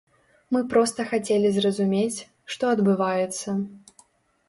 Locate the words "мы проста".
0.55-1.05